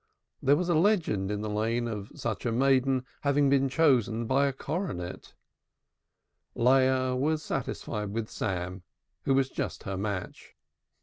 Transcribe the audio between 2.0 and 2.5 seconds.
such